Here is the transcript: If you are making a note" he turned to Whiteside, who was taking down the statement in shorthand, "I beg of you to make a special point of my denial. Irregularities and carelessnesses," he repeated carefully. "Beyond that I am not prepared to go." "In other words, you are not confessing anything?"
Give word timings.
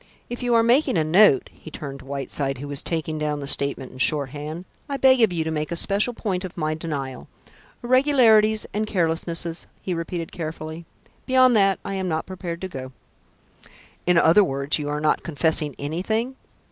If 0.31 0.41
you 0.41 0.55
are 0.55 0.63
making 0.63 0.97
a 0.97 1.03
note" 1.03 1.51
he 1.53 1.69
turned 1.69 1.99
to 1.99 2.05
Whiteside, 2.05 2.57
who 2.57 2.67
was 2.67 2.81
taking 2.81 3.19
down 3.19 3.39
the 3.39 3.45
statement 3.45 3.91
in 3.91 3.99
shorthand, 3.99 4.65
"I 4.89 4.97
beg 4.97 5.21
of 5.21 5.31
you 5.31 5.43
to 5.43 5.51
make 5.51 5.71
a 5.71 5.75
special 5.75 6.15
point 6.15 6.43
of 6.43 6.57
my 6.57 6.73
denial. 6.73 7.27
Irregularities 7.83 8.65
and 8.73 8.87
carelessnesses," 8.87 9.67
he 9.79 9.93
repeated 9.93 10.31
carefully. 10.31 10.85
"Beyond 11.27 11.55
that 11.55 11.77
I 11.85 11.93
am 11.93 12.07
not 12.07 12.25
prepared 12.25 12.61
to 12.61 12.67
go." 12.67 12.93
"In 14.07 14.17
other 14.17 14.43
words, 14.43 14.79
you 14.79 14.89
are 14.89 15.01
not 15.01 15.21
confessing 15.21 15.75
anything?" 15.77 16.35